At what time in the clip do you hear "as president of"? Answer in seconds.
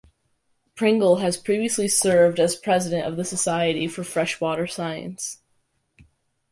2.39-3.17